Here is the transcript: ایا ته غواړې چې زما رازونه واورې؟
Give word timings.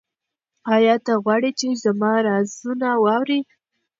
ایا 0.73 0.95
ته 1.05 1.13
غواړې 1.23 1.51
چې 1.59 1.67
زما 1.83 2.11
رازونه 2.27 2.87
واورې؟ 3.03 3.39